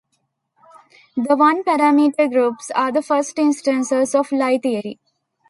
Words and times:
The 1.15 1.35
one-parameter 1.35 2.27
groups 2.31 2.71
are 2.73 2.91
the 2.91 3.03
first 3.03 3.37
instance 3.37 3.91
of 4.15 4.31
Lie 4.31 4.57
theory. 4.57 4.99